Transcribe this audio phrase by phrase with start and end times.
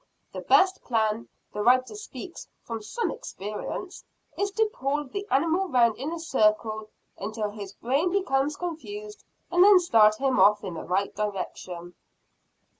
[0.33, 4.03] The best plan the writer speaks from some experience
[4.35, 6.89] is to pull the animal round in a circle
[7.19, 11.93] until his brain becomes confused, and then start him off in the right direction.